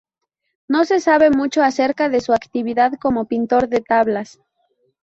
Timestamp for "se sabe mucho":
0.83-1.61